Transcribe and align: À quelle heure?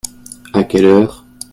À 0.53 0.63
quelle 0.63 0.85
heure? 0.85 1.25